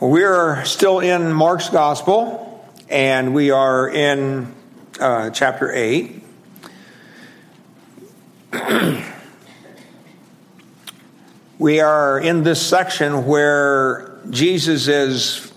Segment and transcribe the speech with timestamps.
[0.00, 4.54] We are still in Mark's Gospel, and we are in
[4.98, 6.24] uh, chapter 8.
[11.58, 15.52] we are in this section where Jesus is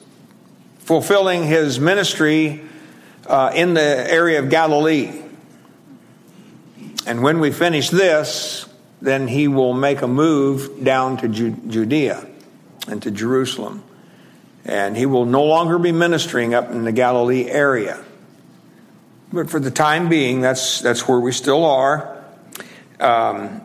[0.79, 2.63] fulfilling his ministry
[3.25, 5.21] uh, in the area of Galilee.
[7.05, 8.67] And when we finish this,
[9.01, 12.27] then he will make a move down to Judea
[12.89, 13.85] and to Jerusalem
[14.65, 18.03] and he will no longer be ministering up in the Galilee area.
[19.31, 22.23] But for the time being, that's that's where we still are.
[22.99, 23.61] Um,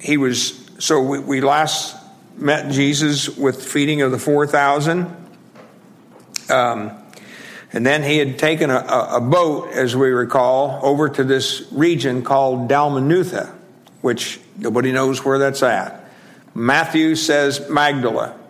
[0.00, 1.96] he was so we, we, last
[2.36, 5.14] met Jesus with feeding of the four thousand,
[6.48, 6.90] um,
[7.72, 12.22] and then he had taken a, a, boat, as we recall, over to this region
[12.22, 13.54] called Dalmanutha,
[14.00, 16.10] which nobody knows where that's at.
[16.54, 18.41] Matthew says Magdala.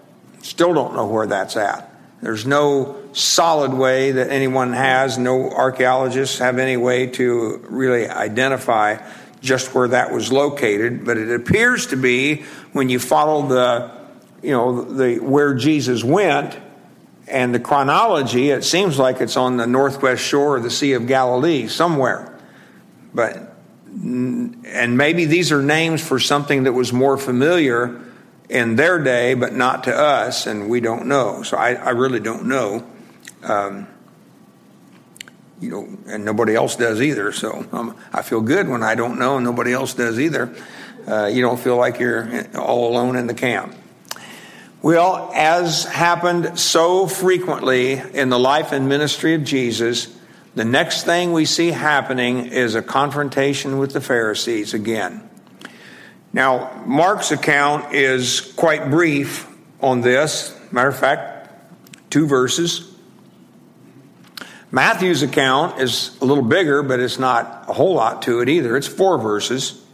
[0.42, 1.88] Still don't know where that's at.
[2.20, 8.98] There's no solid way that anyone has, no archaeologists have any way to really identify
[9.40, 13.90] just where that was located, but it appears to be when you follow the,
[14.40, 16.56] you know, the where Jesus went
[17.26, 21.08] and the chronology, it seems like it's on the northwest shore of the Sea of
[21.08, 22.38] Galilee somewhere.
[23.12, 23.52] But
[23.84, 28.00] and maybe these are names for something that was more familiar
[28.52, 31.42] in their day, but not to us, and we don't know.
[31.42, 32.86] So I, I really don't know.
[33.42, 33.88] Um,
[35.58, 37.32] you know, and nobody else does either.
[37.32, 40.54] So um, I feel good when I don't know and nobody else does either.
[41.06, 43.74] Uh, you don't feel like you're all alone in the camp.
[44.82, 50.14] Well, as happened so frequently in the life and ministry of Jesus,
[50.56, 55.28] the next thing we see happening is a confrontation with the Pharisees again.
[56.32, 59.46] Now, Mark's account is quite brief
[59.80, 60.58] on this.
[60.70, 61.50] Matter of fact,
[62.10, 62.90] two verses.
[64.70, 68.76] Matthew's account is a little bigger, but it's not a whole lot to it either.
[68.76, 69.84] It's four verses.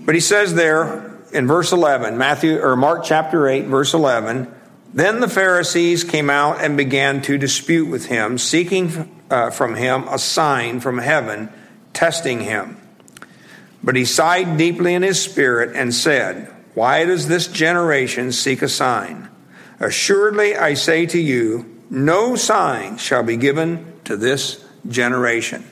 [0.00, 4.52] But he says there in verse 11, Matthew or Mark chapter 8, verse 11,
[4.92, 10.08] then the Pharisees came out and began to dispute with him, seeking uh, from him
[10.08, 11.48] a sign from heaven,
[11.92, 12.81] testing him.
[13.84, 18.68] But he sighed deeply in his spirit and said, Why does this generation seek a
[18.68, 19.28] sign?
[19.80, 25.64] Assuredly, I say to you, no sign shall be given to this generation.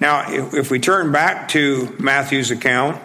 [0.00, 3.00] Now, if, we turn back to Matthew's account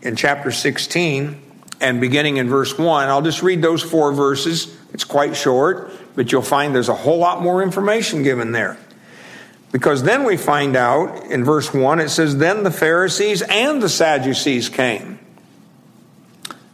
[0.00, 1.40] in chapter 16
[1.80, 4.76] and beginning in verse 1, I'll just read those four verses.
[4.92, 8.78] It's quite short, but you'll find there's a whole lot more information given there.
[9.72, 13.88] Because then we find out in verse 1, it says, Then the Pharisees and the
[13.88, 15.18] Sadducees came.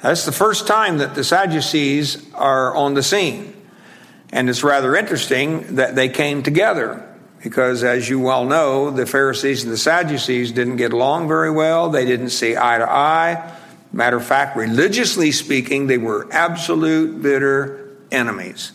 [0.03, 3.55] That's the first time that the Sadducees are on the scene.
[4.31, 7.05] And it's rather interesting that they came together
[7.43, 11.89] because, as you well know, the Pharisees and the Sadducees didn't get along very well.
[11.91, 13.55] They didn't see eye to eye.
[13.93, 18.73] Matter of fact, religiously speaking, they were absolute bitter enemies.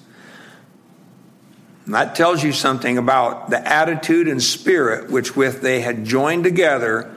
[1.86, 6.44] And that tells you something about the attitude and spirit which with they had joined
[6.44, 7.16] together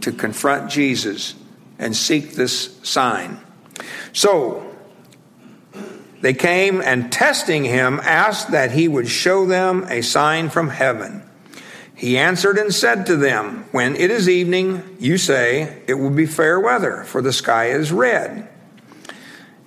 [0.00, 1.34] to confront Jesus
[1.78, 3.40] and seek this sign.
[4.12, 4.64] So
[6.20, 11.22] they came and testing him asked that he would show them a sign from heaven.
[11.94, 16.26] He answered and said to them, When it is evening, you say, It will be
[16.26, 18.48] fair weather, for the sky is red.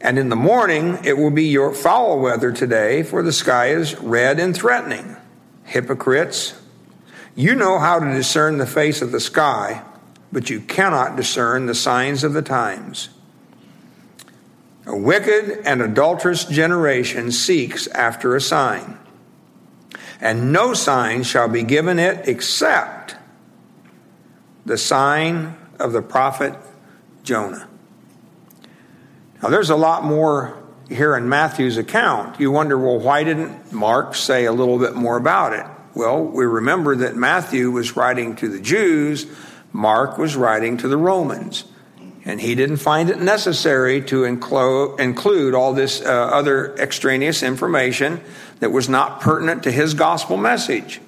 [0.02, 3.96] And in the morning it will be your foul weather today, for the sky is
[4.00, 5.16] red and threatening.
[5.64, 6.60] Hypocrites,
[7.36, 9.84] you know how to discern the face of the sky,
[10.32, 13.10] but you cannot discern the signs of the times.
[14.86, 18.98] A wicked and adulterous generation seeks after a sign,
[20.20, 23.16] and no sign shall be given it except
[24.66, 26.56] the sign of the prophet
[27.24, 27.68] Jonah.
[29.42, 32.40] Now, there's a lot more here in Matthew's account.
[32.40, 35.66] You wonder, well, why didn't Mark say a little bit more about it?
[35.96, 39.26] Well, we remember that Matthew was writing to the Jews,
[39.74, 41.66] Mark was writing to the Romans.
[42.24, 48.22] And he didn't find it necessary to include, all this uh, other extraneous information
[48.60, 51.02] that was not pertinent to his gospel message.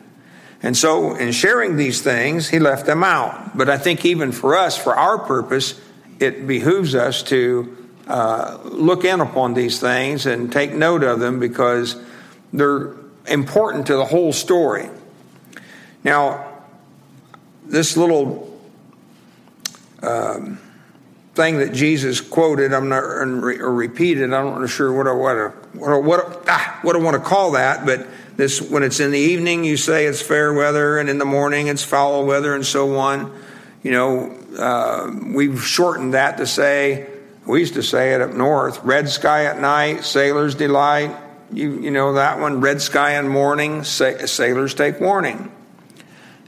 [0.64, 3.56] And so, in sharing these things, he left them out.
[3.56, 5.80] But I think even for us, for our purpose,
[6.20, 11.40] it behooves us to uh, look in upon these things and take note of them
[11.40, 11.96] because
[12.52, 12.94] they're
[13.28, 14.90] important to the whole story.
[16.04, 16.62] Now,
[17.66, 18.60] this little
[20.02, 20.60] um,
[21.34, 24.34] thing that Jesus quoted, I'm not or repeated.
[24.34, 27.86] I'm not sure what I what what what, ah, what I want to call that,
[27.86, 28.06] but
[28.36, 31.68] this when it's in the evening, you say it's fair weather, and in the morning
[31.68, 33.34] it's foul weather, and so on.
[33.82, 37.10] You know, uh, we've shortened that to say
[37.46, 41.16] we used to say it up north: red sky at night, sailors delight.
[41.52, 45.52] You you know that one: red sky in morning, sa- sailors take warning.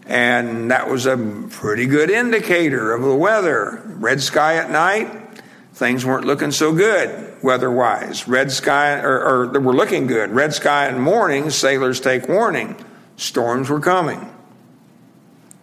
[0.08, 1.18] And that was a
[1.50, 3.82] pretty good indicator of the weather.
[3.86, 5.42] Red sky at night,
[5.74, 8.28] things weren't looking so good weather wise.
[8.28, 10.32] Red sky, or, or they were looking good.
[10.32, 12.76] Red sky in morning, sailors take warning.
[13.18, 14.34] Storms were coming.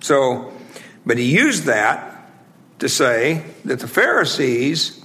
[0.01, 0.53] So,
[1.05, 2.31] but he used that
[2.79, 5.02] to say that the Pharisees,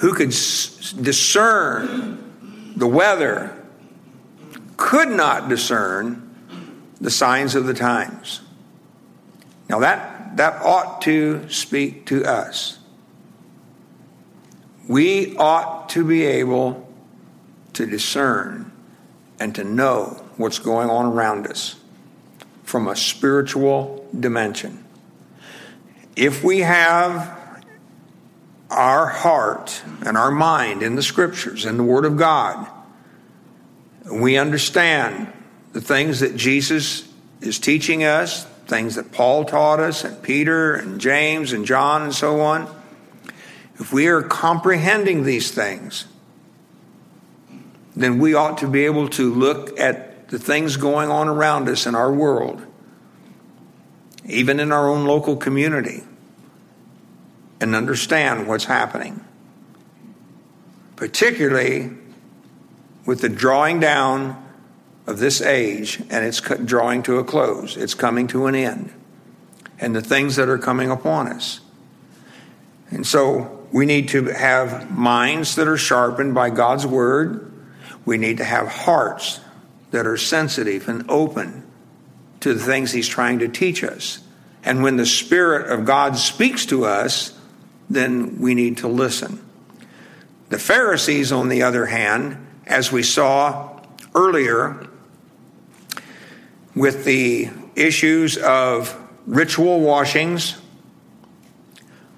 [0.00, 2.18] who could discern
[2.76, 3.56] the weather
[4.76, 6.26] could not discern
[7.00, 8.40] the signs of the times.
[9.68, 12.78] Now that that ought to speak to us.
[14.88, 16.88] We ought to be able
[17.74, 18.72] to discern
[19.38, 21.76] and to know what's going on around us
[22.64, 24.84] from a spiritual dimension.
[26.16, 27.39] If we have
[28.70, 32.66] our heart and our mind in the scriptures, in the Word of God,
[34.10, 35.32] we understand
[35.72, 37.08] the things that Jesus
[37.40, 42.14] is teaching us, things that Paul taught us, and Peter and James and John and
[42.14, 42.74] so on.
[43.78, 46.06] If we are comprehending these things,
[47.96, 51.86] then we ought to be able to look at the things going on around us
[51.86, 52.64] in our world,
[54.26, 56.02] even in our own local community,
[57.60, 59.24] and understand what's happening.
[60.96, 61.90] Particularly
[63.06, 64.46] with the drawing down
[65.06, 67.76] of this age, and it's drawing to a close.
[67.76, 68.92] It's coming to an end.
[69.78, 71.60] And the things that are coming upon us.
[72.90, 77.52] And so we need to have minds that are sharpened by God's word.
[78.04, 79.40] We need to have hearts
[79.90, 81.64] that are sensitive and open
[82.40, 84.20] to the things He's trying to teach us.
[84.62, 87.38] And when the Spirit of God speaks to us,
[87.90, 89.44] then we need to listen.
[90.48, 93.80] The Pharisees, on the other hand, as we saw
[94.14, 94.86] earlier
[96.74, 98.96] with the issues of
[99.26, 100.56] ritual washings,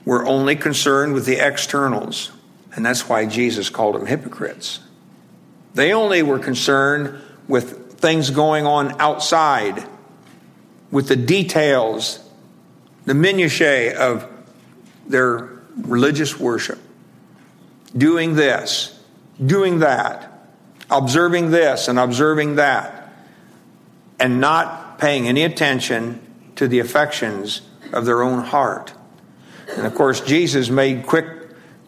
[0.05, 2.33] we're only concerned with the externals.
[2.75, 4.81] And that's why Jesus called them hypocrites.
[5.75, 7.19] They only were concerned
[7.49, 9.87] with things going on outside,
[10.91, 12.19] with the details,
[13.05, 14.27] the minutiae of
[15.07, 16.79] their religious worship.
[17.97, 18.99] Doing this,
[19.45, 20.33] doing that
[20.93, 23.13] observing this and observing that,
[24.21, 26.21] and not paying any attention
[26.57, 28.93] to the affections of their own heart.
[29.77, 31.27] And of course, Jesus made quick,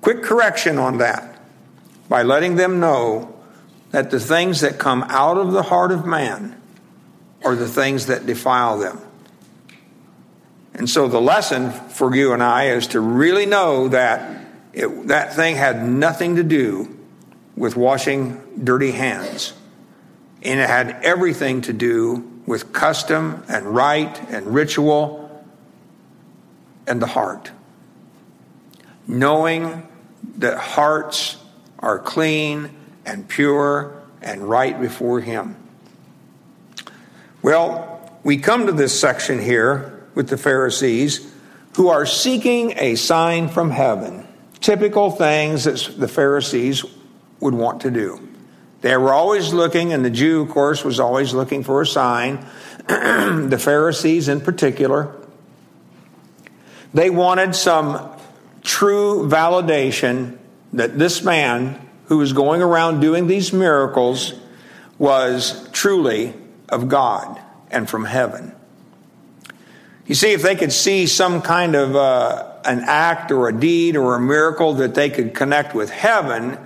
[0.00, 1.38] quick correction on that
[2.08, 3.30] by letting them know
[3.90, 6.60] that the things that come out of the heart of man
[7.44, 8.98] are the things that defile them.
[10.74, 15.34] And so the lesson for you and I is to really know that it, that
[15.34, 16.98] thing had nothing to do
[17.56, 19.52] with washing dirty hands.
[20.42, 25.44] And it had everything to do with custom and rite and ritual
[26.86, 27.52] and the heart.
[29.06, 29.86] Knowing
[30.38, 31.36] that hearts
[31.78, 32.70] are clean
[33.06, 35.56] and pure and right before Him.
[37.42, 41.30] Well, we come to this section here with the Pharisees
[41.76, 44.26] who are seeking a sign from heaven.
[44.60, 46.84] Typical things that the Pharisees
[47.40, 48.28] would want to do.
[48.80, 52.46] They were always looking, and the Jew, of course, was always looking for a sign.
[52.86, 55.14] the Pharisees, in particular,
[56.92, 58.10] they wanted some
[58.62, 60.38] true validation
[60.74, 64.34] that this man who was going around doing these miracles
[64.98, 66.34] was truly
[66.68, 67.40] of God
[67.70, 68.54] and from heaven.
[70.06, 73.96] You see, if they could see some kind of uh, an act or a deed
[73.96, 76.58] or a miracle that they could connect with heaven,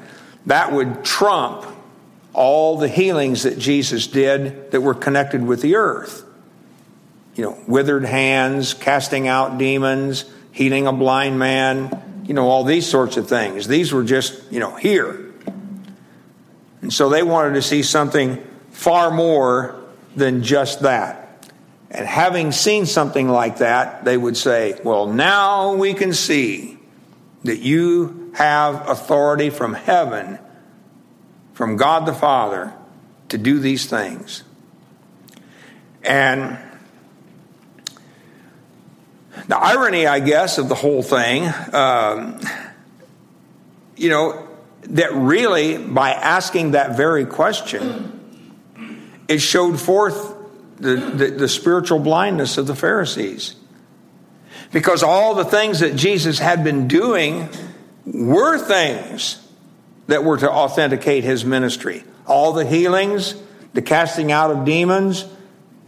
[0.46, 1.66] that would trump
[2.32, 6.24] all the healings that Jesus did that were connected with the earth.
[7.34, 12.86] You know, withered hands, casting out demons, healing a blind man, you know, all these
[12.86, 13.68] sorts of things.
[13.68, 15.32] These were just, you know, here.
[16.82, 19.80] And so they wanted to see something far more
[20.16, 21.27] than just that.
[21.90, 26.78] And having seen something like that, they would say, well, now we can see
[27.44, 30.38] that you have authority from heaven,
[31.54, 32.74] from God the Father,
[33.30, 34.44] to do these things.
[36.02, 36.58] And
[39.46, 42.40] The irony, I guess, of the whole thing, um,
[43.96, 44.48] you know,
[44.82, 48.20] that really, by asking that very question,
[49.28, 50.34] it showed forth
[50.80, 53.56] the, the, the, spiritual blindness of the Pharisees.
[54.72, 57.48] Because all the things that Jesus had been doing
[58.04, 59.44] were things
[60.06, 62.04] that were to authenticate his ministry.
[62.26, 63.34] All the healings,
[63.72, 65.24] the casting out of demons.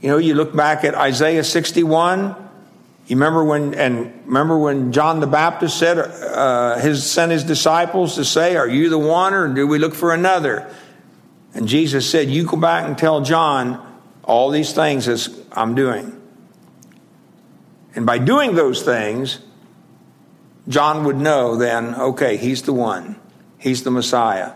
[0.01, 2.37] You know, you look back at Isaiah 61.
[3.07, 8.15] You remember when, and remember when John the Baptist said, uh, his sent his disciples
[8.15, 10.73] to say, "Are you the one, or do we look for another?"
[11.53, 13.85] And Jesus said, "You go back and tell John
[14.31, 16.17] all these things as I'm doing."
[17.95, 19.41] And by doing those things,
[20.69, 23.17] John would know then, okay, he's the one.
[23.59, 24.53] He's the Messiah.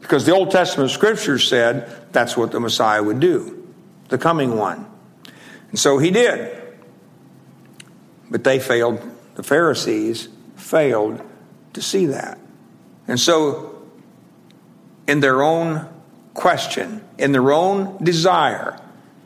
[0.00, 3.68] Because the Old Testament scriptures said that's what the Messiah would do,
[4.08, 4.86] the coming one.
[5.70, 6.56] And so he did.
[8.30, 9.00] But they failed,
[9.34, 11.20] the Pharisees failed
[11.74, 12.38] to see that.
[13.06, 13.82] And so,
[15.06, 15.88] in their own
[16.32, 18.78] question, in their own desire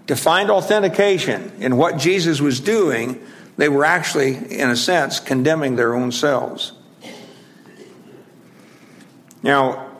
[0.06, 3.24] to find authentication in what Jesus was doing,
[3.56, 6.72] they were actually, in a sense, condemning their own selves.
[9.42, 9.90] Now,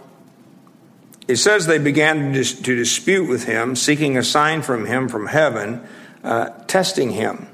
[1.26, 5.08] it says they began to, dis- to dispute with him, seeking a sign from him
[5.08, 5.87] from heaven,
[6.23, 7.49] uh, testing him.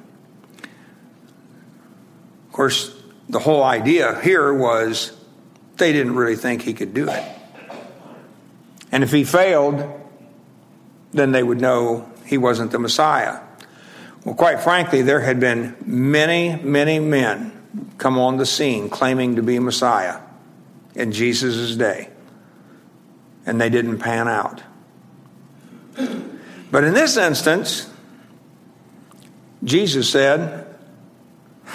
[2.46, 2.94] Of course,
[3.28, 5.16] the whole idea here was
[5.76, 7.24] they didn't really think he could do it.
[8.90, 9.88] And if he failed,
[11.12, 13.40] then they would know he wasn't the Messiah.
[14.24, 17.50] Well, quite frankly, there had been many, many men
[17.98, 20.20] come on the scene claiming to be Messiah
[20.94, 22.08] in Jesus' day,
[23.44, 24.62] and they didn't pan out.
[26.70, 27.90] But in this instance,
[29.64, 30.72] Jesus said,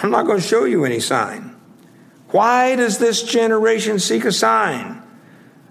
[0.02, 1.54] I'm not going to show you any sign.
[2.28, 5.02] Why does this generation seek a sign?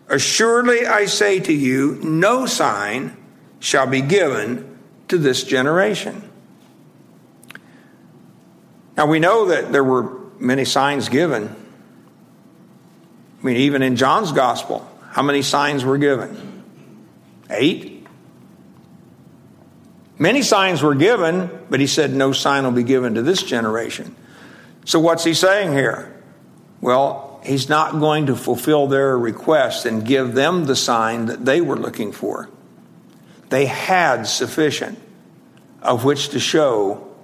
[0.10, 3.18] Assuredly, I say to you, no sign
[3.60, 4.65] shall be given
[5.08, 6.30] to this generation.
[8.98, 11.54] Now we know that there were many signs given.
[13.42, 16.64] I mean, even in John's gospel, how many signs were given?
[17.50, 18.08] Eight?
[20.18, 24.16] Many signs were given, but he said no sign will be given to this generation.
[24.86, 26.24] So what's he saying here?
[26.80, 31.60] Well, he's not going to fulfill their request and give them the sign that they
[31.60, 32.50] were looking for.
[33.56, 35.00] They had sufficient
[35.82, 37.16] of which to show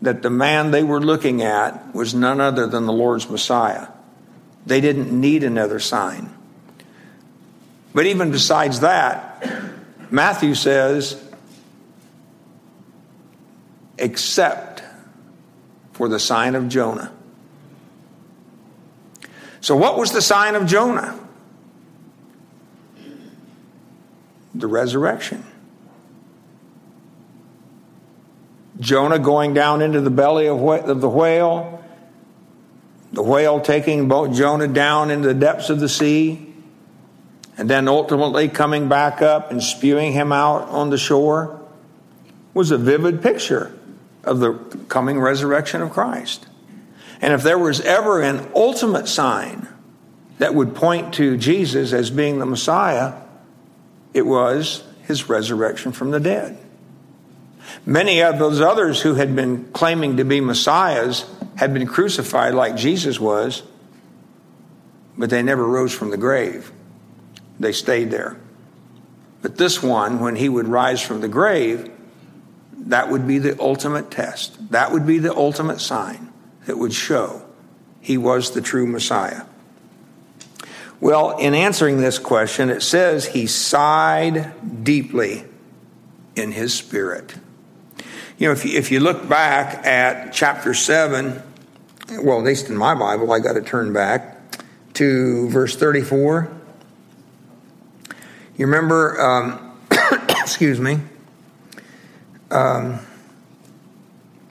[0.00, 3.88] that the man they were looking at was none other than the Lord's Messiah.
[4.64, 6.34] They didn't need another sign.
[7.92, 9.46] But even besides that,
[10.10, 11.22] Matthew says,
[13.98, 14.82] except
[15.92, 17.12] for the sign of Jonah.
[19.60, 21.20] So, what was the sign of Jonah?
[24.54, 25.44] The resurrection.
[28.80, 31.84] Jonah going down into the belly of the whale,
[33.12, 36.52] the whale taking Jonah down into the depths of the sea,
[37.56, 41.60] and then ultimately coming back up and spewing him out on the shore
[42.52, 43.76] was a vivid picture
[44.24, 44.54] of the
[44.88, 46.46] coming resurrection of Christ.
[47.20, 49.68] And if there was ever an ultimate sign
[50.38, 53.14] that would point to Jesus as being the Messiah,
[54.12, 56.58] it was his resurrection from the dead.
[57.86, 61.26] Many of those others who had been claiming to be messiahs
[61.56, 63.62] had been crucified like Jesus was,
[65.16, 66.72] but they never rose from the grave.
[67.60, 68.36] They stayed there.
[69.42, 71.90] But this one, when he would rise from the grave,
[72.86, 74.70] that would be the ultimate test.
[74.70, 76.32] That would be the ultimate sign
[76.66, 77.42] that would show
[78.00, 79.42] he was the true Messiah.
[81.00, 85.44] Well, in answering this question, it says he sighed deeply
[86.34, 87.34] in his spirit.
[88.36, 91.40] You know, if you, if you look back at chapter 7,
[92.22, 94.60] well, at least in my Bible, I got to turn back
[94.94, 96.50] to verse 34.
[98.56, 99.78] You remember, um,
[100.30, 100.98] excuse me,
[102.50, 102.98] um,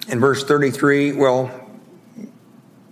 [0.07, 1.51] in verse 33, well,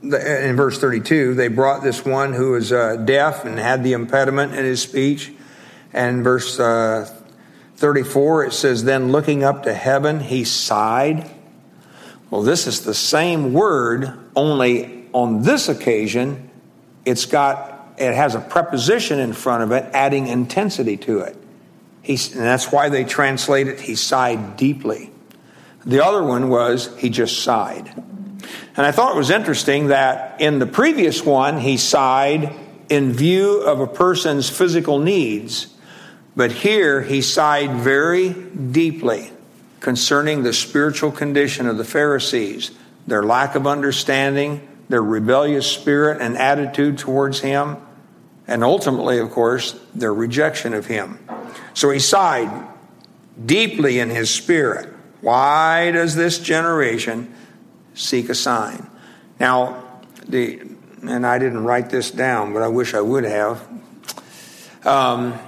[0.03, 4.55] in verse 32, they brought this one who was uh, deaf and had the impediment
[4.55, 5.31] in his speech.
[5.93, 7.20] And verse uh,
[7.81, 11.29] 34, it says, Then looking up to heaven, he sighed.
[12.29, 16.49] Well, this is the same word, only on this occasion,
[17.05, 21.35] it's got, it has a preposition in front of it, adding intensity to it.
[22.03, 25.11] He, and that's why they translate it, he sighed deeply.
[25.83, 27.91] The other one was, he just sighed.
[28.77, 32.55] And I thought it was interesting that in the previous one, he sighed
[32.89, 35.67] in view of a person's physical needs,
[36.35, 39.31] but here he sighed very deeply
[39.79, 42.71] concerning the spiritual condition of the Pharisees,
[43.07, 47.77] their lack of understanding, their rebellious spirit and attitude towards him,
[48.47, 51.19] and ultimately, of course, their rejection of him.
[51.73, 52.67] So he sighed
[53.43, 54.93] deeply in his spirit.
[55.21, 57.33] Why does this generation
[57.93, 58.89] seek a sign?
[59.39, 59.83] Now,
[60.27, 60.61] the
[61.03, 63.67] and I didn't write this down, but I wish I would have.
[64.83, 65.39] Um,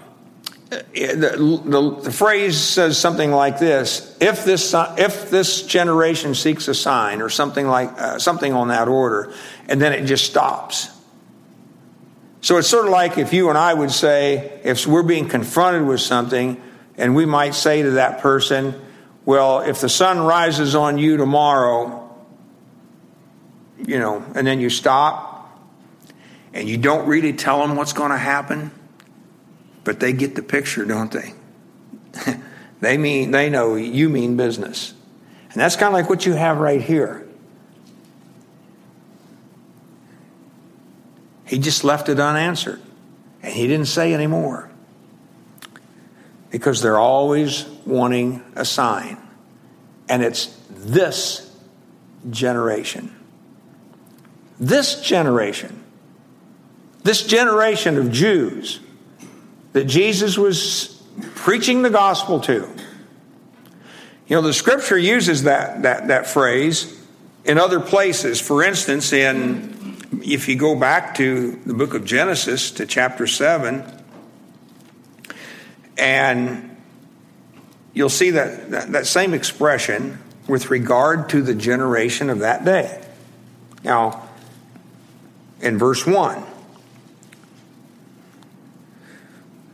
[0.93, 6.73] the, the, the, phrase says something like this: "If this if this generation seeks a
[6.73, 9.33] sign," or something like uh, something on that order,
[9.67, 10.89] and then it just stops.
[12.41, 15.87] So it's sort of like if you and I would say, if we're being confronted
[15.87, 16.61] with something,
[16.97, 18.79] and we might say to that person,
[19.25, 21.99] "Well, if the sun rises on you tomorrow."
[23.85, 25.33] You know, and then you stop
[26.53, 28.71] and you don't really tell them what's going to happen
[29.83, 31.33] but they get the picture, don't they?
[32.81, 34.93] they mean they know you mean business.
[35.51, 37.27] And that's kind of like what you have right here.
[41.45, 42.81] He just left it unanswered.
[43.43, 44.69] And he didn't say any more.
[46.49, 49.17] Because they're always wanting a sign.
[50.09, 51.55] And it's this
[52.29, 53.15] generation.
[54.59, 55.83] This generation.
[57.03, 58.79] This generation of Jews
[59.73, 61.03] that Jesus was
[61.35, 62.69] preaching the gospel to.
[64.27, 66.99] You know, the scripture uses that, that, that phrase
[67.43, 68.39] in other places.
[68.39, 69.73] For instance, in
[70.23, 73.83] if you go back to the book of Genesis to chapter 7,
[75.97, 76.77] and
[77.93, 83.03] you'll see that, that, that same expression with regard to the generation of that day.
[83.83, 84.29] Now,
[85.61, 86.43] in verse 1,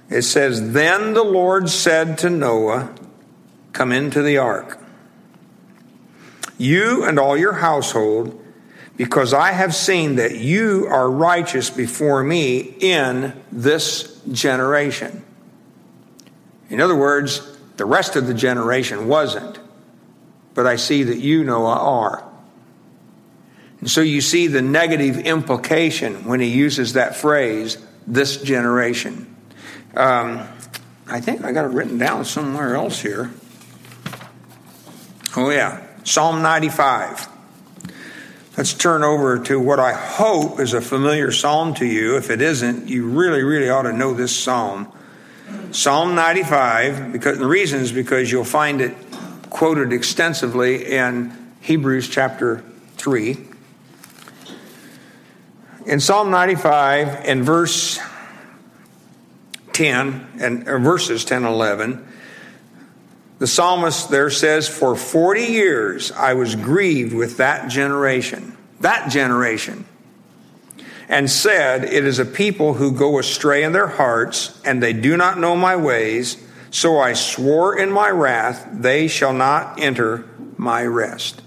[0.09, 2.93] It says, Then the Lord said to Noah,
[3.74, 4.79] Come into the ark,
[6.57, 8.43] you and all your household,
[8.98, 15.24] because I have seen that you are righteous before me in this generation.
[16.69, 19.59] In other words, the rest of the generation wasn't,
[20.53, 22.29] but I see that you, Noah, are.
[23.79, 29.28] And so you see the negative implication when he uses that phrase, this generation.
[30.00, 30.48] Um,
[31.07, 33.31] I think I got it written down somewhere else here.
[35.35, 35.85] Oh, yeah.
[36.05, 37.27] Psalm 95.
[38.55, 42.16] Let's turn over to what I hope is a familiar psalm to you.
[42.16, 44.90] If it isn't, you really, really ought to know this psalm.
[45.72, 48.96] Psalm 95, because the reason is because you'll find it
[49.50, 52.64] quoted extensively in Hebrews chapter
[52.96, 53.38] 3.
[55.88, 58.00] In Psalm 95, in verse
[59.79, 62.05] 10 and verses 10 and 11,
[63.37, 69.85] the psalmist there says, For 40 years I was grieved with that generation, that generation,
[71.07, 75.15] and said, It is a people who go astray in their hearts, and they do
[75.15, 76.35] not know my ways.
[76.72, 81.42] So I swore in my wrath, they shall not enter my rest.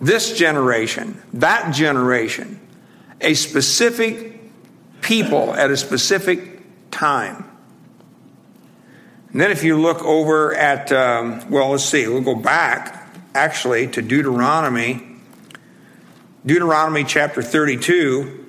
[0.00, 2.60] This generation, that generation,
[3.20, 4.40] a specific
[5.00, 6.49] people at a specific
[6.90, 7.44] time.
[9.32, 13.86] And then if you look over at, um, well, let's see, we'll go back actually
[13.88, 15.06] to Deuteronomy,
[16.44, 18.46] Deuteronomy chapter 32.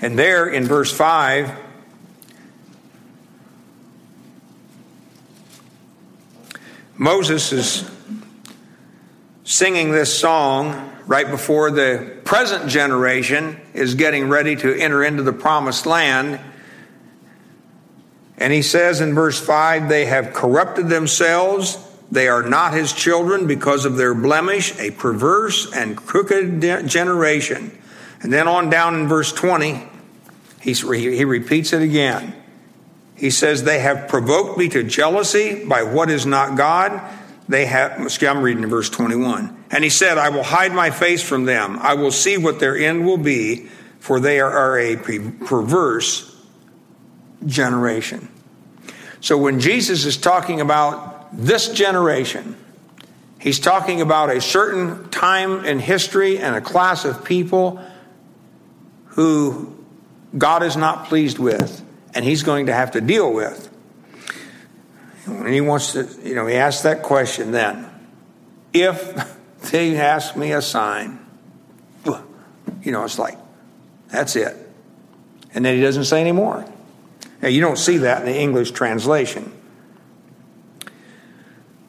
[0.00, 1.52] And there in verse 5,
[6.98, 7.90] Moses is
[9.44, 15.32] singing this song right before the present generation is getting ready to enter into the
[15.32, 16.40] promised land.
[18.38, 21.78] And he says in verse 5 they have corrupted themselves.
[22.10, 27.76] They are not his children because of their blemish, a perverse and crooked generation.
[28.20, 29.82] And then on down in verse 20,
[30.60, 32.34] he he repeats it again.
[33.16, 37.00] He says, They have provoked me to jealousy by what is not God.
[37.48, 39.64] They have, excuse, I'm reading in verse 21.
[39.70, 41.78] And he said, I will hide my face from them.
[41.80, 43.68] I will see what their end will be,
[44.00, 46.35] for they are a perverse
[47.46, 48.28] generation.
[49.20, 52.56] So when Jesus is talking about this generation,
[53.40, 57.80] he's talking about a certain time in history and a class of people
[59.06, 59.74] who
[60.36, 63.70] God is not pleased with and he's going to have to deal with.
[65.26, 67.90] And he wants to, you know, he asks that question then.
[68.72, 69.36] If
[69.70, 71.20] they ask me a sign.
[72.82, 73.36] You know, it's like,
[74.08, 74.56] that's it.
[75.52, 76.64] And then he doesn't say any more.
[77.42, 79.52] Now, you don't see that in the English translation.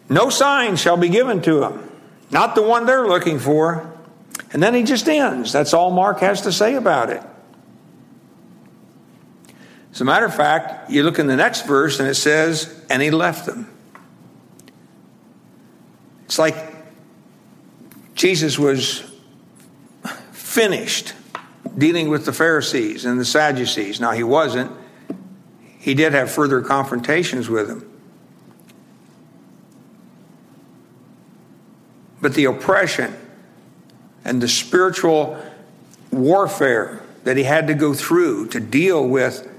[0.09, 1.91] No sign shall be given to them,
[2.31, 3.93] not the one they're looking for.
[4.51, 5.51] And then he just ends.
[5.51, 7.21] That's all Mark has to say about it.
[9.91, 13.01] As a matter of fact, you look in the next verse and it says, and
[13.01, 13.69] he left them.
[16.25, 16.55] It's like
[18.13, 19.03] Jesus was
[20.31, 21.13] finished
[21.77, 23.99] dealing with the Pharisees and the Sadducees.
[23.99, 24.71] Now, he wasn't.
[25.87, 27.89] He did have further confrontations with him.
[32.19, 33.15] But the oppression
[34.25, 35.41] and the spiritual
[36.11, 39.49] warfare that he had to go through to deal with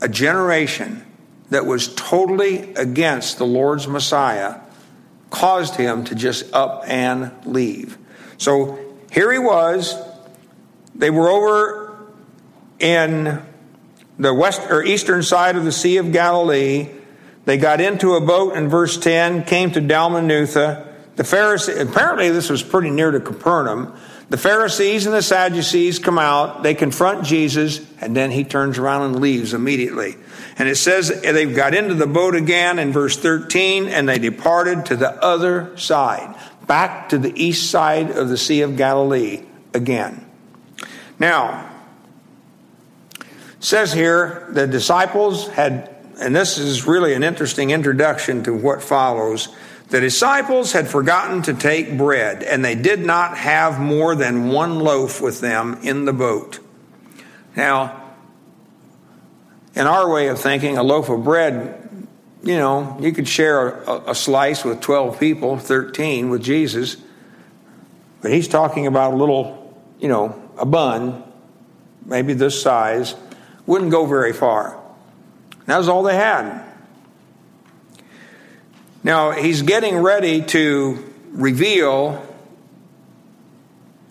[0.00, 1.06] a generation
[1.50, 4.58] that was totally against the Lord's Messiah
[5.30, 7.98] caused him to just up and leave.
[8.36, 8.80] So
[9.12, 9.94] here he was.
[10.96, 12.04] They were over
[12.80, 13.40] in
[14.22, 16.88] the west or eastern side of the Sea of Galilee.
[17.44, 20.86] They got into a boat in verse 10, came to Dalmanutha.
[21.16, 23.94] The Pharisees, apparently this was pretty near to Capernaum.
[24.30, 29.02] The Pharisees and the Sadducees come out, they confront Jesus, and then he turns around
[29.02, 30.16] and leaves immediately.
[30.56, 34.86] And it says they've got into the boat again in verse 13, and they departed
[34.86, 36.34] to the other side,
[36.66, 39.42] back to the east side of the Sea of Galilee
[39.74, 40.24] again.
[41.18, 41.71] Now,
[43.62, 45.88] says here the disciples had,
[46.20, 49.48] and this is really an interesting introduction to what follows.
[49.88, 54.80] The disciples had forgotten to take bread, and they did not have more than one
[54.80, 56.58] loaf with them in the boat.
[57.54, 58.14] Now,
[59.74, 62.06] in our way of thinking, a loaf of bread,
[62.42, 66.96] you know, you could share a, a slice with 12 people, 13 with Jesus.
[68.22, 71.22] But he's talking about a little, you know, a bun,
[72.04, 73.14] maybe this size,
[73.72, 74.78] wouldn't go very far.
[75.64, 76.62] That was all they had.
[79.02, 82.22] Now, he's getting ready to reveal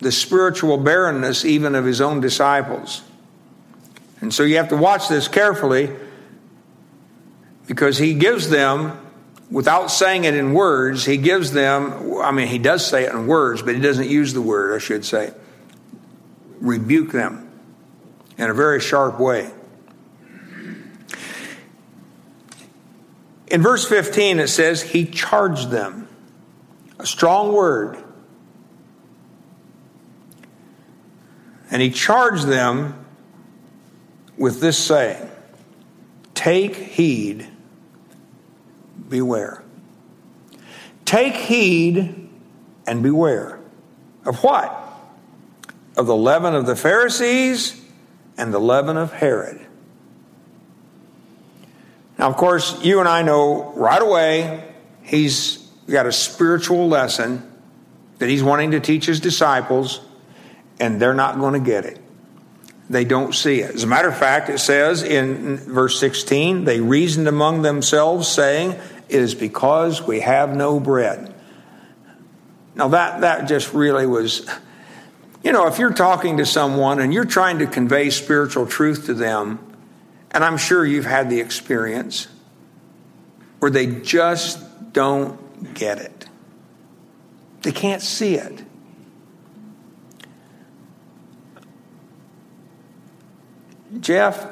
[0.00, 3.02] the spiritual barrenness even of his own disciples.
[4.20, 5.90] And so you have to watch this carefully
[7.68, 8.98] because he gives them,
[9.48, 13.28] without saying it in words, he gives them, I mean, he does say it in
[13.28, 15.32] words, but he doesn't use the word, I should say.
[16.58, 17.41] Rebuke them
[18.38, 19.50] in a very sharp way.
[23.52, 26.08] In verse 15, it says, He charged them.
[26.98, 28.02] A strong word.
[31.70, 33.04] And He charged them
[34.38, 35.30] with this saying
[36.34, 37.46] Take heed,
[39.08, 39.62] beware.
[41.04, 42.30] Take heed
[42.86, 43.60] and beware.
[44.24, 44.78] Of what?
[45.96, 47.81] Of the leaven of the Pharisees
[48.36, 49.60] and the leaven of Herod.
[52.18, 57.48] Now, of course, you and I know right away he's got a spiritual lesson
[58.18, 60.00] that he's wanting to teach his disciples,
[60.78, 61.98] and they're not going to get it.
[62.88, 63.74] They don't see it.
[63.74, 68.72] As a matter of fact, it says in verse 16, they reasoned among themselves, saying,
[69.08, 71.34] It is because we have no bread.
[72.74, 74.48] Now, that, that just really was,
[75.42, 79.14] you know, if you're talking to someone and you're trying to convey spiritual truth to
[79.14, 79.58] them,
[80.30, 82.28] and I'm sure you've had the experience
[83.58, 86.26] where they just don't get it.
[87.62, 88.64] They can't see it.
[94.00, 94.46] Jeff,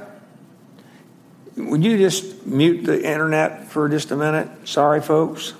[1.57, 4.49] would you just mute the internet for just a minute?
[4.69, 5.55] Sorry, folks.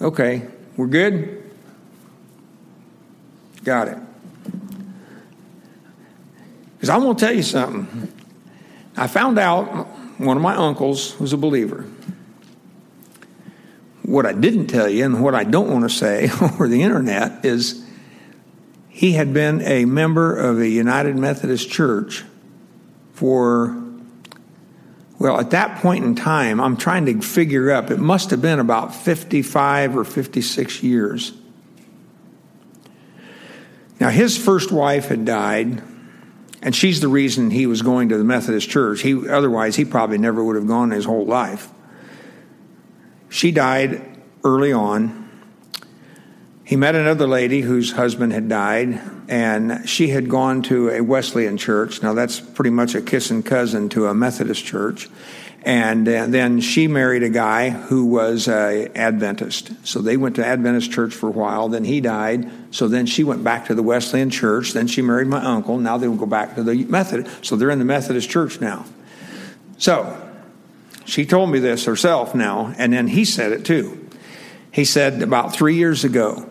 [0.00, 1.47] Okay, we're good?
[3.64, 3.98] Got it.
[6.74, 8.12] Because I'm going to tell you something.
[8.96, 9.66] I found out
[10.18, 11.86] one of my uncles was a believer.
[14.02, 17.44] What I didn't tell you and what I don't want to say over the internet
[17.44, 17.84] is
[18.88, 22.24] he had been a member of the United Methodist Church
[23.12, 23.80] for,
[25.18, 28.58] well, at that point in time, I'm trying to figure up, it must have been
[28.58, 31.32] about 55 or 56 years.
[34.00, 35.82] Now, his first wife had died
[36.60, 39.02] and she's the reason he was going to the Methodist church.
[39.02, 41.68] He, otherwise, he probably never would have gone his whole life.
[43.28, 44.02] She died
[44.44, 45.28] early on.
[46.64, 51.56] he met another lady whose husband had died, and she had gone to a Wesleyan
[51.56, 52.02] church.
[52.02, 55.08] Now, that's pretty much a kissing cousin to a Methodist church.
[55.62, 59.72] And uh, then she married a guy who was a Adventist.
[59.86, 61.68] So they went to Adventist church for a while.
[61.68, 62.50] Then he died.
[62.70, 64.72] So then she went back to the Wesleyan church.
[64.72, 65.78] Then she married my uncle.
[65.78, 67.44] Now they will go back to the Methodist.
[67.44, 68.86] So they're in the Methodist church now.
[69.78, 70.28] So
[71.04, 74.08] she told me this herself now, and then he said it too.
[74.70, 76.48] He said about three years ago,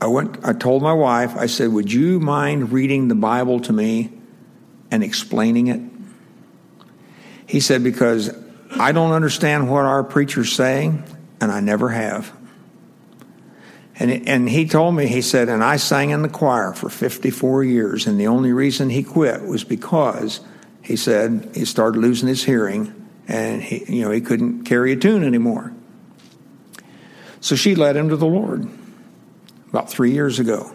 [0.00, 3.72] I went I told my wife, I said, Would you mind reading the Bible to
[3.72, 4.10] me
[4.92, 5.80] and explaining it?
[7.48, 8.32] He said, Because
[8.70, 11.02] I don't understand what our preacher's saying,
[11.40, 12.32] and I never have.
[13.96, 17.62] And, and he told me, he said, and I sang in the choir for 54
[17.64, 20.40] years, and the only reason he quit was because
[20.82, 22.94] he said he started losing his hearing
[23.28, 25.72] and he, you know, he couldn't carry a tune anymore.
[27.40, 28.68] So she led him to the Lord
[29.68, 30.72] about three years ago.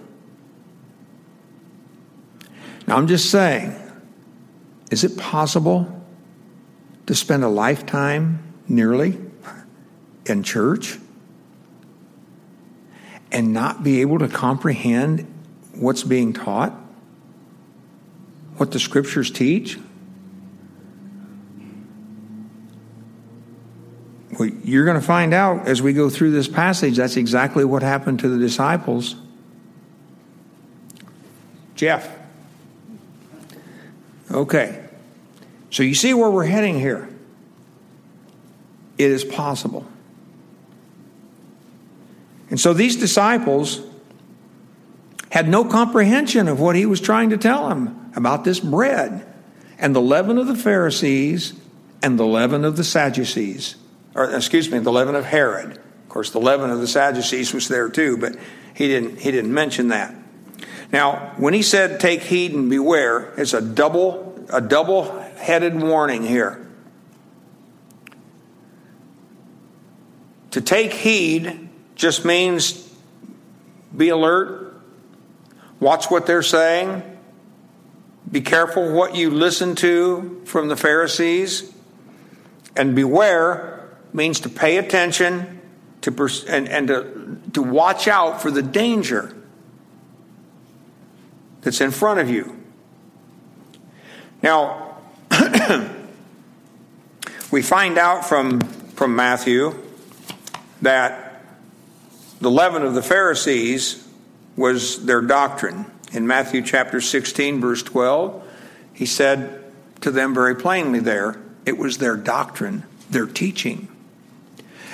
[2.88, 3.75] Now, I'm just saying,
[4.89, 6.02] is it possible
[7.06, 9.17] to spend a lifetime nearly
[10.26, 10.97] in church
[13.32, 15.26] and not be able to comprehend
[15.73, 16.71] what's being taught?
[18.58, 19.78] What the scriptures teach?
[24.39, 27.82] Well, you're going to find out as we go through this passage that's exactly what
[27.82, 29.15] happened to the disciples.
[31.76, 32.10] Jeff.
[34.31, 34.83] Okay.
[35.69, 37.09] So you see where we're heading here.
[38.97, 39.85] It is possible.
[42.49, 43.81] And so these disciples
[45.29, 49.25] had no comprehension of what he was trying to tell them about this bread
[49.77, 51.53] and the leaven of the Pharisees
[52.01, 53.75] and the leaven of the Sadducees
[54.17, 55.73] or excuse me, the leaven of Herod.
[55.73, 58.35] Of course, the leaven of the Sadducees was there too, but
[58.73, 60.13] he didn't he didn't mention that.
[60.91, 66.65] Now, when he said take heed and beware, it's a double a double-headed warning here.
[70.52, 72.89] To take heed just means
[73.95, 74.73] be alert,
[75.80, 77.04] watch what they're saying,
[78.32, 81.71] be careful what you listen to from the Pharisees,
[82.76, 85.62] and beware means to pay attention
[86.02, 89.34] to pers- and, and to, to watch out for the danger
[91.67, 92.56] that's in front of you.
[94.41, 94.95] Now,
[97.51, 99.77] we find out from, from Matthew
[100.82, 101.43] that
[102.39, 104.08] the leaven of the Pharisees
[104.56, 105.91] was their doctrine.
[106.13, 108.49] In Matthew chapter 16, verse 12,
[108.93, 109.62] he said
[109.99, 113.89] to them very plainly there, it was their doctrine, their teaching.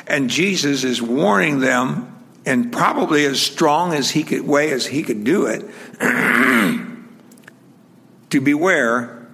[0.08, 2.13] And Jesus is warning them,
[2.46, 5.66] and probably as strong as he could way as he could do it,
[8.30, 9.28] to beware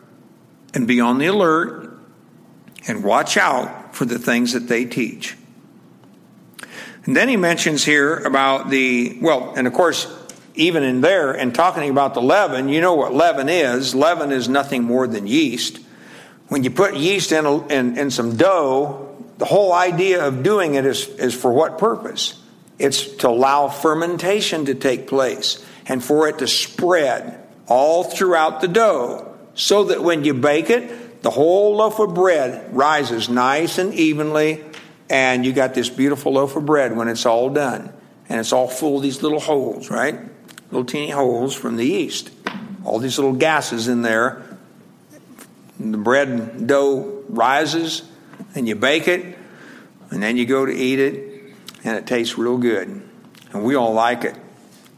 [0.73, 1.97] and be on the alert
[2.87, 5.35] and watch out for the things that they teach.
[7.05, 10.13] And then he mentions here about the, well, and of course,
[10.55, 13.95] even in there and talking about the leaven, you know what leaven is.
[13.95, 15.79] Leaven is nothing more than yeast.
[16.49, 20.75] When you put yeast in, a, in, in some dough, the whole idea of doing
[20.75, 22.39] it is, is for what purpose?
[22.79, 28.67] It's to allow fermentation to take place and for it to spread all throughout the
[28.67, 33.93] dough so that when you bake it, the whole loaf of bread rises nice and
[33.93, 34.63] evenly,
[35.09, 37.91] and you got this beautiful loaf of bread when it's all done.
[38.29, 40.17] And it's all full of these little holes, right?
[40.71, 42.31] Little teeny holes from the yeast.
[42.85, 44.57] All these little gases in there.
[45.79, 48.03] The bread dough rises,
[48.55, 49.37] and you bake it,
[50.11, 51.28] and then you go to eat it,
[51.89, 53.01] and it tastes real good.
[53.51, 54.35] And we all like it.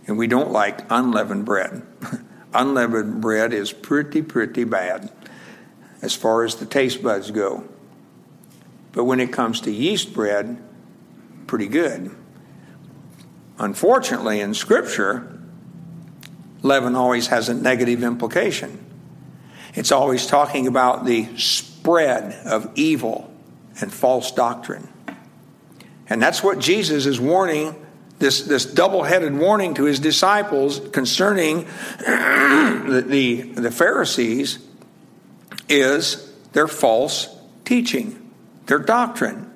[0.07, 1.83] And we don't like unleavened bread.
[2.53, 5.09] unleavened bread is pretty, pretty bad
[6.01, 7.63] as far as the taste buds go.
[8.91, 10.61] But when it comes to yeast bread,
[11.47, 12.13] pretty good.
[13.57, 15.39] Unfortunately, in Scripture,
[16.61, 18.83] leaven always has a negative implication.
[19.75, 23.33] It's always talking about the spread of evil
[23.79, 24.90] and false doctrine.
[26.11, 27.73] And that's what Jesus is warning
[28.19, 31.65] this, this double headed warning to his disciples concerning
[31.97, 34.59] the, the, the Pharisees
[35.69, 38.29] is their false teaching,
[38.65, 39.49] their doctrine.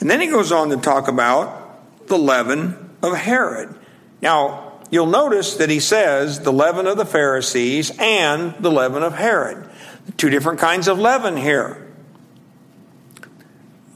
[0.00, 3.72] And then he goes on to talk about the leaven of Herod.
[4.20, 9.14] Now, you'll notice that he says the leaven of the Pharisees and the leaven of
[9.14, 9.70] Herod.
[10.16, 11.84] Two different kinds of leaven here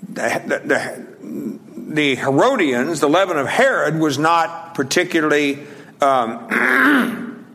[0.08, 1.57] the, the, the
[1.96, 5.66] Herodians, the leaven of Herod, was not particularly
[6.00, 7.46] um,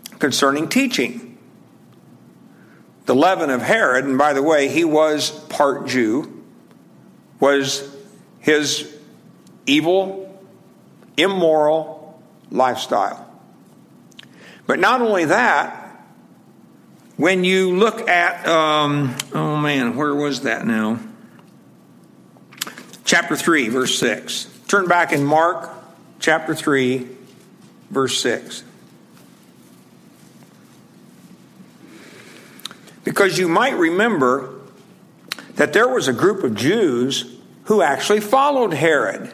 [0.18, 1.38] concerning teaching.
[3.06, 6.44] The leaven of Herod, and by the way, he was part Jew,
[7.40, 7.88] was
[8.40, 8.94] his
[9.66, 10.38] evil,
[11.16, 12.20] immoral
[12.50, 13.24] lifestyle.
[14.66, 15.88] But not only that,
[17.16, 21.00] when you look at, um, oh man, where was that now?
[23.08, 24.48] Chapter 3, verse 6.
[24.68, 25.70] Turn back in Mark
[26.20, 27.06] chapter 3,
[27.88, 28.62] verse 6.
[33.04, 34.50] Because you might remember
[35.54, 39.32] that there was a group of Jews who actually followed Herod.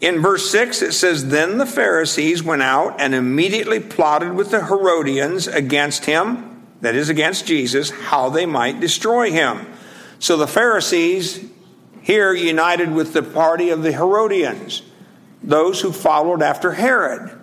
[0.00, 4.64] In verse 6, it says, Then the Pharisees went out and immediately plotted with the
[4.64, 9.66] Herodians against him that is against Jesus, how they might destroy him.
[10.20, 11.50] So the Pharisees
[12.06, 14.82] here united with the party of the Herodians,
[15.42, 17.36] those who followed after Herod.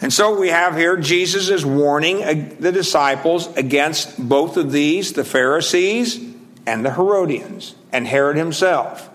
[0.00, 5.26] And so we have here Jesus is warning the disciples against both of these, the
[5.26, 6.18] Pharisees
[6.64, 9.10] and the Herodians, and Herod himself,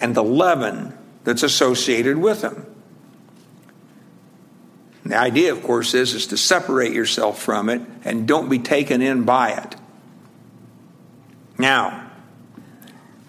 [0.00, 2.64] and the leaven that's associated with them.
[5.04, 9.02] The idea, of course, is, is to separate yourself from it and don't be taken
[9.02, 9.76] in by it.
[11.58, 12.09] Now,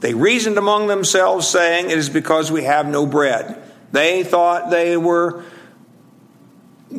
[0.02, 3.62] they reasoned among themselves, saying, It is because we have no bread.
[3.92, 5.44] They thought they were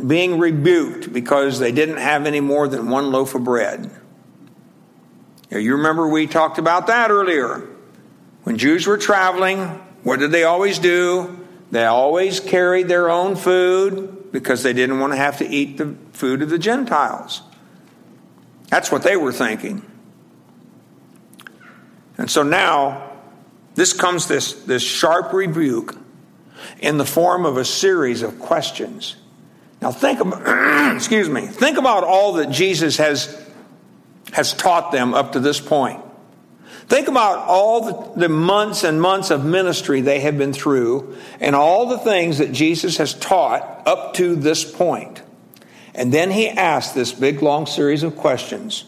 [0.06, 3.90] being rebuked because they didn't have any more than one loaf of bread.
[5.50, 7.68] You remember we talked about that earlier.
[8.44, 9.66] When Jews were traveling,
[10.02, 11.38] what did they always do?
[11.70, 15.96] They always carried their own food because they didn't want to have to eat the
[16.12, 17.42] food of the Gentiles.
[18.68, 19.82] That's what they were thinking.
[22.18, 23.10] And so now,
[23.74, 25.96] this comes this, this sharp rebuke
[26.78, 29.16] in the form of a series of questions.
[29.80, 33.42] Now think about excuse me, think about all that Jesus has
[34.32, 36.02] has taught them up to this point.
[36.88, 41.88] Think about all the, months and months of ministry they have been through and all
[41.88, 45.22] the things that Jesus has taught up to this point.
[45.94, 48.84] And then he asks this big, long series of questions.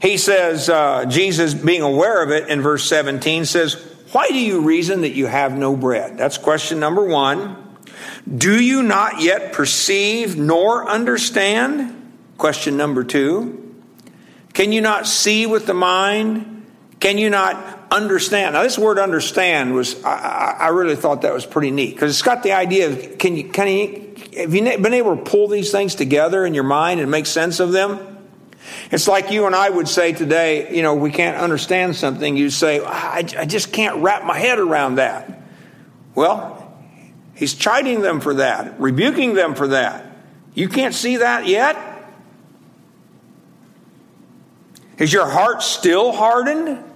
[0.00, 3.74] He says, uh, Jesus, being aware of it in verse 17, says,
[4.12, 6.18] Why do you reason that you have no bread?
[6.18, 7.56] That's question number one.
[8.32, 12.12] Do you not yet perceive nor understand?
[12.38, 13.60] Question number two.
[14.52, 16.66] Can you not see with the mind?
[17.00, 18.54] Can you not understand?
[18.54, 22.22] Now, this word understand was, I, I really thought that was pretty neat because it's
[22.22, 25.70] got the idea of can you, can you, have you been able to pull these
[25.70, 28.13] things together in your mind and make sense of them?
[28.90, 32.36] It's like you and I would say today, you know, we can't understand something.
[32.36, 35.42] You say, I, I just can't wrap my head around that.
[36.14, 36.72] Well,
[37.34, 40.06] he's chiding them for that, rebuking them for that.
[40.54, 41.76] You can't see that yet?
[44.98, 46.92] Is your heart still hardened?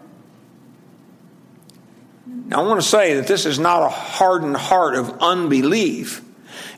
[2.47, 6.23] Now, I want to say that this is not a hardened heart of unbelief.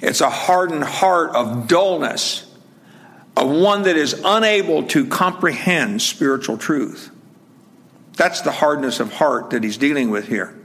[0.01, 2.50] It's a hardened heart of dullness,
[3.37, 7.11] of one that is unable to comprehend spiritual truth.
[8.17, 10.57] That's the hardness of heart that he's dealing with here.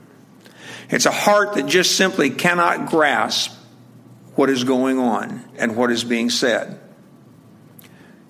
[0.90, 3.52] It's a heart that just simply cannot grasp
[4.36, 6.80] what is going on and what is being said.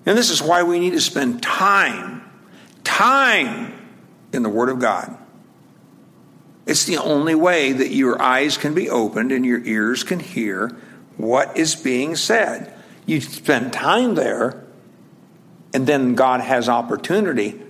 [0.06, 2.22] And this is why we need to spend time,
[2.84, 3.74] time
[4.32, 5.18] in the Word of God.
[6.64, 10.76] It's the only way that your eyes can be opened and your ears can hear
[11.16, 12.75] what is being said.
[13.06, 14.64] You spend time there,
[15.72, 17.60] and then God has opportunity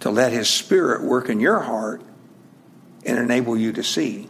[0.00, 2.02] to let His Spirit work in your heart
[3.06, 4.28] and enable you to see.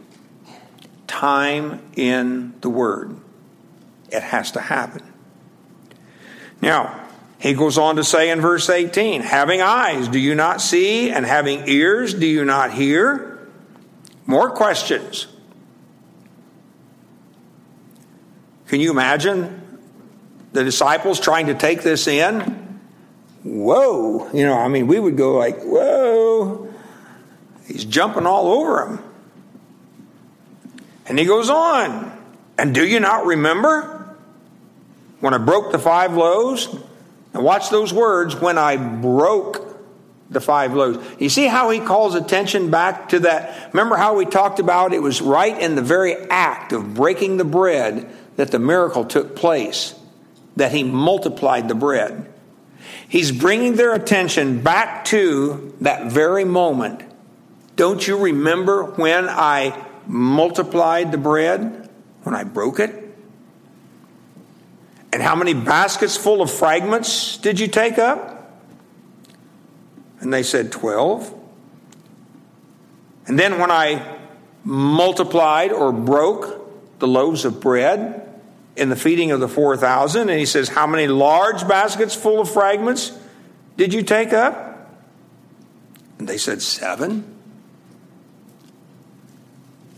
[1.07, 3.17] Time in the Word.
[4.09, 5.01] It has to happen.
[6.61, 7.07] Now,
[7.39, 11.09] he goes on to say in verse 18, having eyes, do you not see?
[11.09, 13.49] And having ears, do you not hear?
[14.27, 15.25] More questions.
[18.67, 19.60] Can you imagine
[20.53, 22.79] the disciples trying to take this in?
[23.43, 24.29] Whoa.
[24.31, 26.71] You know, I mean, we would go like, whoa.
[27.65, 28.99] He's jumping all over him.
[31.07, 32.17] And he goes on.
[32.57, 34.15] And do you not remember
[35.19, 36.67] when I broke the five loaves?
[37.33, 39.71] And watch those words when I broke
[40.29, 41.05] the five loaves.
[41.19, 43.73] You see how he calls attention back to that?
[43.73, 47.45] Remember how we talked about it was right in the very act of breaking the
[47.45, 49.93] bread that the miracle took place,
[50.55, 52.31] that he multiplied the bread.
[53.07, 57.03] He's bringing their attention back to that very moment.
[57.75, 61.89] Don't you remember when I multiplied the bread?
[62.23, 62.95] When I broke it?
[65.13, 68.61] And how many baskets full of fragments did you take up?
[70.19, 71.33] And they said, Twelve.
[73.27, 74.19] And then when I
[74.63, 78.30] multiplied or broke the loaves of bread
[78.75, 82.49] in the feeding of the 4,000, and he says, How many large baskets full of
[82.49, 83.17] fragments
[83.77, 84.89] did you take up?
[86.19, 87.25] And they said, Seven.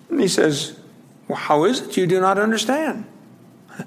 [0.09, 0.80] And he says,
[1.28, 3.05] Well, how is it you do not understand?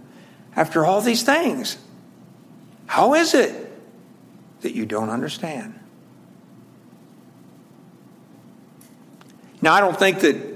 [0.57, 1.78] After all these things,
[2.87, 3.72] how is it
[4.61, 5.78] that you don't understand?
[9.61, 10.55] Now, I don't think that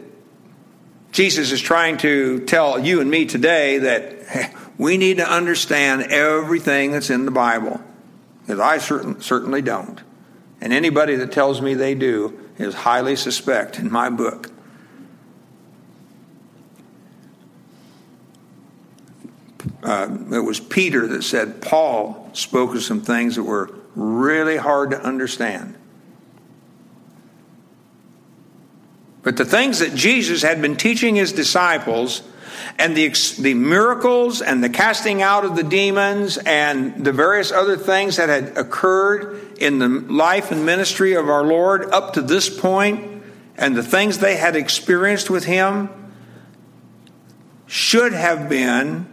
[1.13, 6.93] Jesus is trying to tell you and me today that we need to understand everything
[6.93, 7.81] that's in the Bible,
[8.43, 10.01] because I certain, certainly don't.
[10.61, 14.51] And anybody that tells me they do is highly suspect in my book.
[19.83, 24.91] Uh, it was Peter that said Paul spoke of some things that were really hard
[24.91, 25.75] to understand.
[29.23, 32.23] But the things that Jesus had been teaching his disciples,
[32.79, 33.09] and the,
[33.39, 38.29] the miracles and the casting out of the demons and the various other things that
[38.29, 43.23] had occurred in the life and ministry of our Lord up to this point,
[43.57, 45.91] and the things they had experienced with him,
[47.67, 49.07] should have been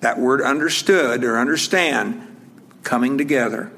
[0.00, 2.24] that word understood or understand
[2.84, 3.72] coming together.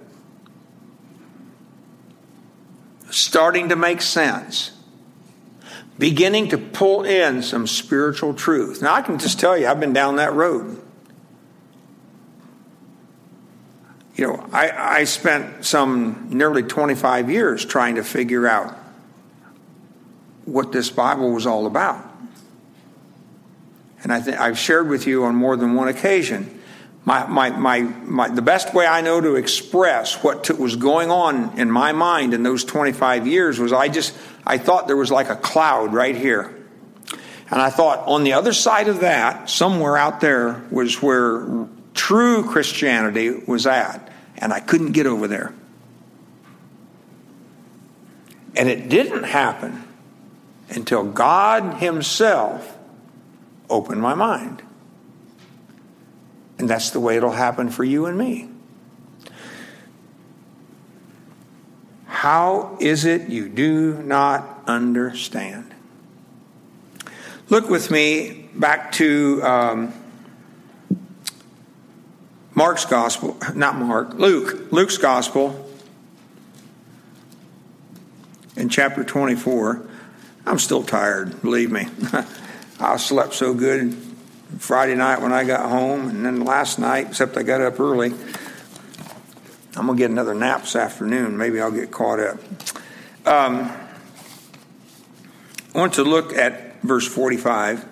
[3.10, 4.72] Starting to make sense,
[5.98, 8.82] beginning to pull in some spiritual truth.
[8.82, 10.80] Now, I can just tell you, I've been down that road.
[14.14, 18.76] You know, I, I spent some nearly 25 years trying to figure out
[20.44, 22.06] what this Bible was all about.
[24.02, 26.59] And I think I've shared with you on more than one occasion
[27.04, 31.10] my, my, my, my, the best way I know to express what t- was going
[31.10, 35.10] on in my mind in those 25 years was I just, I thought there was
[35.10, 36.56] like a cloud right here.
[37.50, 42.44] And I thought on the other side of that, somewhere out there was where true
[42.44, 44.08] Christianity was at.
[44.36, 45.52] And I couldn't get over there.
[48.54, 49.84] And it didn't happen
[50.68, 52.76] until God Himself
[53.68, 54.62] opened my mind.
[56.60, 58.46] And that's the way it'll happen for you and me.
[62.04, 65.74] How is it you do not understand?
[67.48, 69.94] Look with me back to um,
[72.54, 75.66] Mark's gospel, not Mark, Luke, Luke's gospel
[78.54, 79.88] in chapter 24.
[80.44, 81.88] I'm still tired, believe me.
[82.80, 84.09] I slept so good
[84.60, 88.12] Friday night when I got home, and then last night, except I got up early.
[89.74, 91.38] I'm going to get another nap this afternoon.
[91.38, 92.38] Maybe I'll get caught up.
[93.26, 93.72] Um,
[95.74, 97.86] I want to look at verse 45,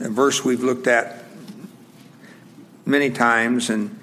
[0.00, 1.22] a verse we've looked at
[2.84, 3.96] many times, and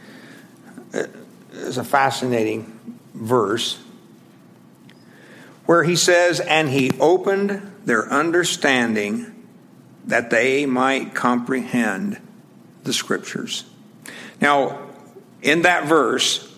[0.93, 2.79] it's a fascinating
[3.13, 3.77] verse
[5.65, 9.28] where he says, And he opened their understanding
[10.09, 12.19] that they might comprehend
[12.83, 13.63] the scriptures.
[14.41, 14.79] Now,
[15.43, 16.51] in that verse,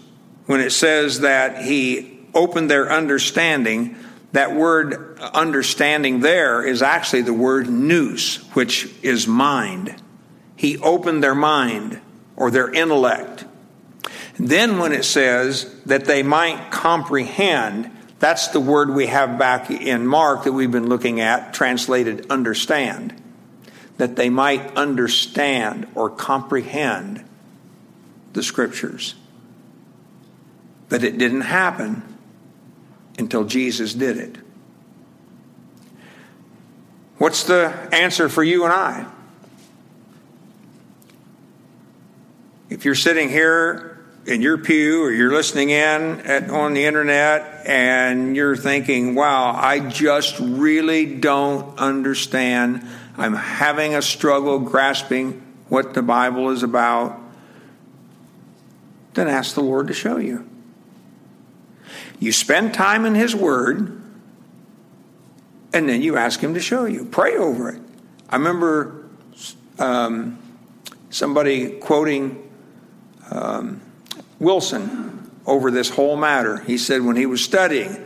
[0.45, 3.97] when it says that he opened their understanding,
[4.31, 10.01] that word understanding there is actually the word nous, which is mind.
[10.55, 11.99] He opened their mind
[12.37, 13.43] or their intellect.
[14.39, 20.07] Then, when it says that they might comprehend, that's the word we have back in
[20.07, 23.20] Mark that we've been looking at, translated understand
[24.01, 27.23] that they might understand or comprehend
[28.33, 29.13] the scriptures.
[30.89, 32.01] But it didn't happen
[33.19, 34.37] until Jesus did it.
[37.19, 39.05] What's the answer for you and I?
[42.71, 47.67] If you're sitting here in your pew or you're listening in at, on the internet
[47.67, 52.83] and you're thinking, wow, I just really don't understand
[53.18, 57.20] I'm having a struggle grasping what the Bible is about,
[59.14, 60.47] then ask the Lord to show you.
[62.20, 64.01] You spend time in His Word,
[65.74, 67.05] and then you ask Him to show you.
[67.05, 67.82] Pray over it.
[68.30, 69.05] I remember
[69.80, 70.38] um,
[71.09, 72.49] somebody quoting
[73.30, 73.82] um,
[74.39, 76.57] Wilson over this whole matter.
[76.57, 78.05] He said when he was studying,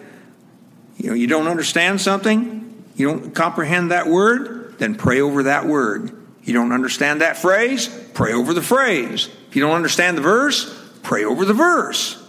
[0.98, 5.66] you know, you don't understand something, you don't comprehend that word, then pray over that
[5.66, 6.12] word.
[6.44, 9.30] You don't understand that phrase, pray over the phrase.
[9.50, 12.22] If you don't understand the verse, pray over the verse.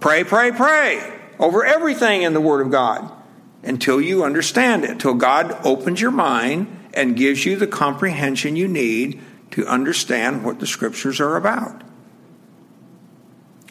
[0.00, 3.10] Pray, pray, pray over everything in the Word of God
[3.62, 8.68] until you understand it, till God opens your mind and gives you the comprehension you
[8.68, 11.82] need to understand what the Scriptures are about.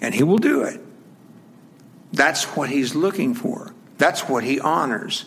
[0.02, 0.82] And He will do it.
[2.12, 3.74] That's what He's looking for.
[3.98, 5.26] That's what He honors.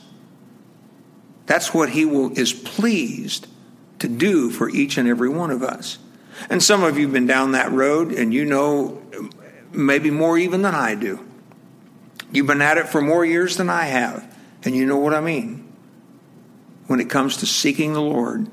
[1.49, 3.49] That's what He will, is pleased
[3.99, 5.99] to do for each and every one of us.
[6.49, 9.03] And some of you have been down that road and you know
[9.73, 11.25] maybe more even than I do.
[12.31, 15.21] You've been at it for more years than I have, and you know what I
[15.21, 15.67] mean.
[16.87, 18.49] When it comes to seeking the Lord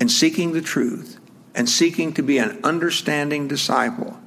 [0.00, 1.20] and seeking the truth
[1.54, 4.18] and seeking to be an understanding disciple,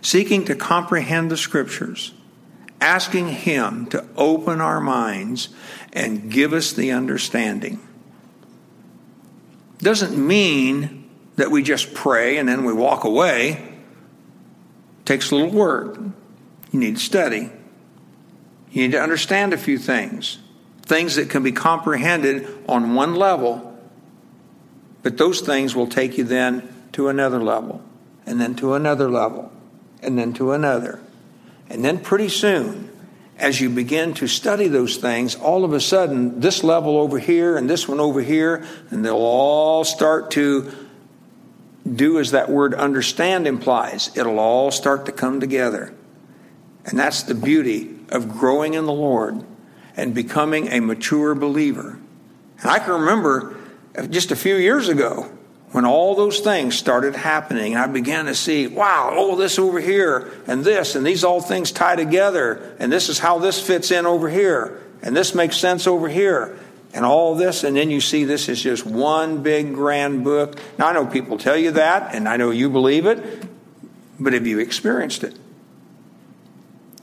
[0.00, 2.12] seeking to comprehend the scriptures,
[2.80, 5.48] asking Him to open our minds
[5.92, 7.80] and give us the understanding.
[9.78, 13.74] Doesn't mean that we just pray and then we walk away.
[15.04, 15.98] Takes a little work.
[16.72, 17.50] You need to study.
[18.70, 20.38] You need to understand a few things,
[20.82, 23.78] things that can be comprehended on one level,
[25.02, 27.82] but those things will take you then to another level,
[28.26, 29.50] and then to another level,
[30.02, 31.00] and then to another.
[31.68, 32.90] And then pretty soon,
[33.38, 37.56] as you begin to study those things, all of a sudden, this level over here
[37.56, 40.72] and this one over here, and they'll all start to
[41.94, 44.10] do as that word understand implies.
[44.16, 45.94] It'll all start to come together.
[46.84, 49.44] And that's the beauty of growing in the Lord
[49.96, 51.98] and becoming a mature believer.
[52.60, 53.56] And I can remember
[54.08, 55.30] just a few years ago
[55.76, 60.32] when all those things started happening, I began to see, wow, oh, this over here,
[60.46, 64.06] and this, and these all things tie together, and this is how this fits in
[64.06, 66.58] over here, and this makes sense over here,
[66.94, 70.58] and all this, and then you see this is just one big grand book.
[70.78, 73.46] Now, I know people tell you that, and I know you believe it,
[74.18, 75.38] but have you experienced it?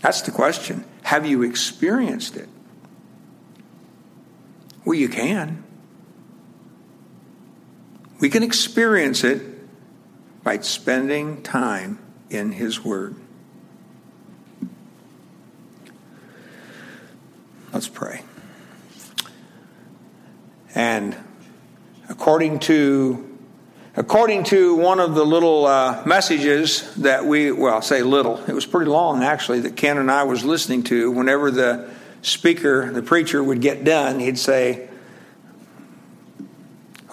[0.01, 0.83] That's the question.
[1.03, 2.49] Have you experienced it?
[4.83, 5.62] Well, you can.
[8.23, 9.41] We can experience it
[10.45, 11.99] by spending time
[12.29, 13.17] in His Word.
[17.73, 18.21] Let's pray.
[20.73, 21.17] And
[22.07, 23.29] according to
[23.95, 28.65] According to one of the little uh, messages that we, well, say little, it was
[28.65, 31.91] pretty long actually, that Ken and I was listening to, whenever the
[32.23, 34.89] speaker, the preacher would get done, he'd say,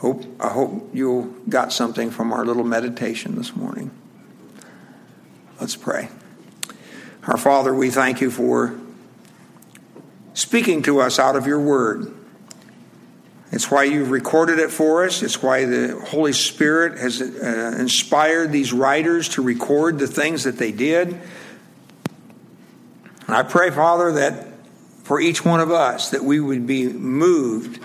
[0.01, 3.91] hope, I hope you got something from our little meditation this morning.
[5.61, 6.09] Let's pray.
[7.27, 8.81] Our Father, we thank you for
[10.33, 12.15] speaking to us out of your word.
[13.53, 15.23] It's why you've recorded it for us.
[15.23, 20.57] It's why the Holy Spirit has uh, inspired these writers to record the things that
[20.57, 21.09] they did.
[23.27, 24.47] And I pray, Father, that
[25.03, 27.85] for each one of us, that we would be moved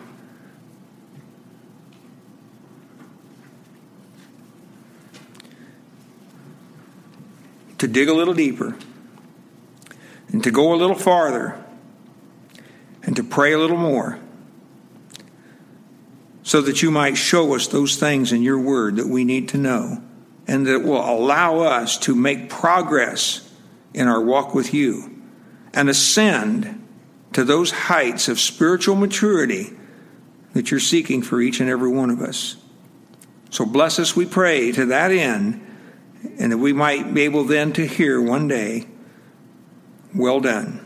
[7.77, 8.77] to dig a little deeper
[10.29, 11.63] and to go a little farther
[13.03, 14.19] and to pray a little more
[16.43, 19.57] so that you might show us those things in your word that we need to
[19.57, 20.01] know
[20.47, 23.51] and that will allow us to make progress
[23.93, 25.23] in our walk with you
[25.73, 26.81] and ascend
[27.33, 29.71] to those heights of spiritual maturity
[30.53, 32.55] that you're seeking for each and every one of us.
[33.49, 35.64] So bless us, we pray, to that end,
[36.39, 38.85] and that we might be able then to hear one day,
[40.13, 40.85] Well done.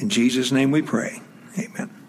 [0.00, 1.20] In Jesus' name we pray.
[1.58, 2.03] Amen.